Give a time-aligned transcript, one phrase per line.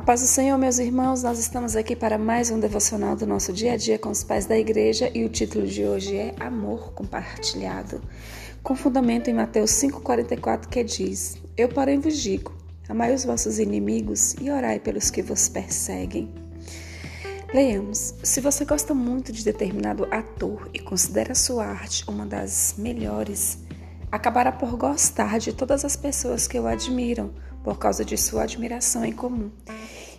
[0.00, 3.52] A paz do Senhor, meus irmãos, nós estamos aqui para mais um devocional do nosso
[3.52, 6.94] dia a dia com os pais da igreja e o título de hoje é Amor
[6.94, 8.00] Compartilhado,
[8.62, 12.50] com fundamento em Mateus 5,44 que diz: Eu, porém, vos digo,
[12.88, 16.32] amai os vossos inimigos e orai pelos que vos perseguem.
[17.52, 18.14] Leiamos.
[18.22, 23.58] Se você gosta muito de determinado ator e considera sua arte uma das melhores,
[24.10, 27.30] acabará por gostar de todas as pessoas que o admiram
[27.62, 29.50] por causa de sua admiração em comum.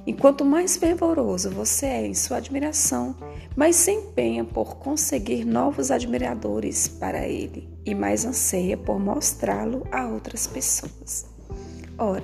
[0.05, 3.15] E quanto mais fervoroso você é em sua admiração,
[3.55, 10.07] mais se empenha por conseguir novos admiradores para ele e mais anseia por mostrá-lo a
[10.07, 11.25] outras pessoas.
[11.97, 12.23] Ora,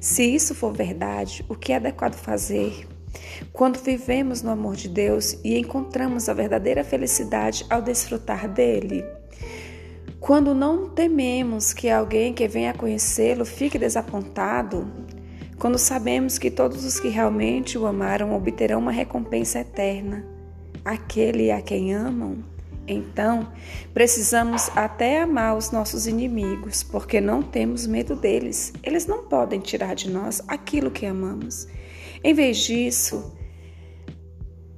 [0.00, 2.86] se isso for verdade, o que é adequado fazer
[3.52, 9.04] quando vivemos no amor de Deus e encontramos a verdadeira felicidade ao desfrutar dele?
[10.20, 14.90] Quando não tememos que alguém que venha conhecê-lo fique desapontado,
[15.58, 20.24] quando sabemos que todos os que realmente o amaram obterão uma recompensa eterna,
[20.84, 22.44] aquele a quem amam,
[22.86, 23.52] então
[23.94, 28.72] precisamos até amar os nossos inimigos, porque não temos medo deles.
[28.82, 31.66] Eles não podem tirar de nós aquilo que amamos.
[32.22, 33.32] Em vez disso,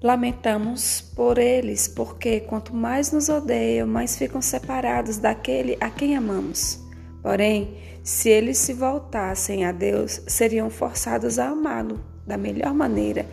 [0.03, 6.81] lamentamos por eles, porque quanto mais nos odeiam, mais ficam separados daquele a quem amamos.
[7.23, 13.27] Porém, se eles se voltassem a Deus, seriam forçados a amá-lo da melhor maneira.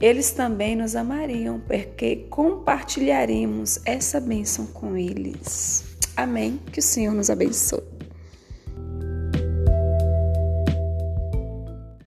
[0.00, 5.84] Eles também nos amariam, porque compartilharíamos essa bênção com eles.
[6.16, 6.58] Amém.
[6.72, 7.99] Que o Senhor nos abençoe.